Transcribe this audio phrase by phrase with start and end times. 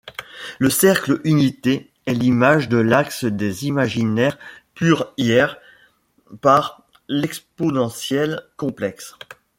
[0.57, 4.39] Le cercle unité est l'image de l'axe des imaginaires
[4.73, 5.57] purs iR
[6.41, 9.13] par l'exponentielle complexe.